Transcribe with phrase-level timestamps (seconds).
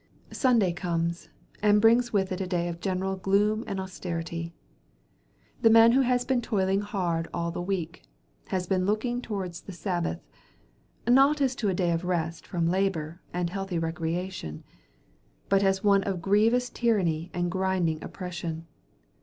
[0.33, 1.29] Sunday comes,
[1.61, 4.51] and brings with it a day of general gloom and austerity.
[5.61, 8.01] The man who has been toiling hard all the week,
[8.47, 10.27] has been looking towards the Sabbath,
[11.07, 14.63] not as to a day of rest from labour, and healthy recreation,
[15.49, 18.65] but as one of grievous tyranny and grinding oppression.